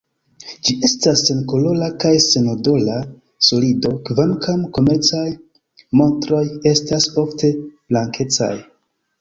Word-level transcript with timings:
Ĝi 0.67 0.73
estas 0.87 1.19
senkolora 1.29 1.89
kaj 2.03 2.13
senodora 2.27 2.95
solido, 3.49 3.91
kvankam 4.09 4.63
komercaj 4.79 5.27
montroj 6.03 6.43
estas 6.75 7.11
ofte 7.27 7.53
blankecaj. 7.73 8.53